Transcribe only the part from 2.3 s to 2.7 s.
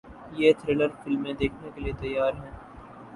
ہیں